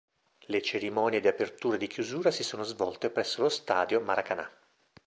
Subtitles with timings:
[0.47, 4.49] Le cerimonie di apertura e di chiusura si sono svolte presso lo Stadio Maracanã.